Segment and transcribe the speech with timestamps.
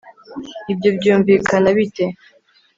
[0.73, 2.05] ibyo byumvikana bite